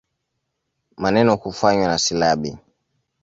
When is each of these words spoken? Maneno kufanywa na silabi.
Maneno 0.97 1.37
kufanywa 1.41 1.87
na 1.87 1.97
silabi. 1.97 2.57